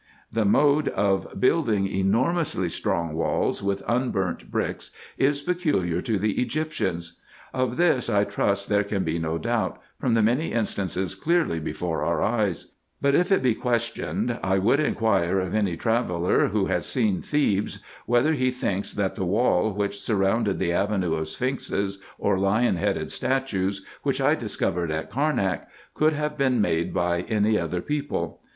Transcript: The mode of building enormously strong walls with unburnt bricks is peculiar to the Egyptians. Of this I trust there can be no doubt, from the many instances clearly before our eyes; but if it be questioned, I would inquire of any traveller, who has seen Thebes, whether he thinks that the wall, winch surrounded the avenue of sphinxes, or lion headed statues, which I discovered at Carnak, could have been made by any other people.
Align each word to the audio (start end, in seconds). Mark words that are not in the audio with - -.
The 0.31 0.45
mode 0.45 0.87
of 0.87 1.39
building 1.39 1.85
enormously 1.87 2.69
strong 2.69 3.13
walls 3.13 3.61
with 3.61 3.83
unburnt 3.87 4.49
bricks 4.49 4.89
is 5.15 5.43
peculiar 5.43 6.01
to 6.01 6.17
the 6.17 6.41
Egyptians. 6.41 7.19
Of 7.53 7.77
this 7.77 8.09
I 8.09 8.23
trust 8.23 8.67
there 8.67 8.83
can 8.83 9.03
be 9.03 9.19
no 9.19 9.37
doubt, 9.37 9.79
from 9.99 10.15
the 10.15 10.23
many 10.23 10.53
instances 10.53 11.13
clearly 11.13 11.59
before 11.59 12.03
our 12.03 12.19
eyes; 12.19 12.71
but 12.99 13.13
if 13.13 13.31
it 13.31 13.43
be 13.43 13.53
questioned, 13.53 14.39
I 14.41 14.57
would 14.57 14.79
inquire 14.79 15.37
of 15.39 15.53
any 15.53 15.77
traveller, 15.77 16.47
who 16.47 16.65
has 16.65 16.87
seen 16.87 17.21
Thebes, 17.21 17.77
whether 18.07 18.33
he 18.33 18.49
thinks 18.49 18.91
that 18.93 19.15
the 19.15 19.23
wall, 19.25 19.71
winch 19.71 19.97
surrounded 19.99 20.57
the 20.57 20.73
avenue 20.73 21.13
of 21.13 21.27
sphinxes, 21.27 21.99
or 22.17 22.39
lion 22.39 22.77
headed 22.77 23.11
statues, 23.11 23.85
which 24.01 24.19
I 24.19 24.33
discovered 24.33 24.89
at 24.89 25.11
Carnak, 25.11 25.67
could 25.93 26.13
have 26.13 26.39
been 26.39 26.59
made 26.59 26.91
by 26.91 27.21
any 27.21 27.59
other 27.59 27.81
people. 27.81 28.41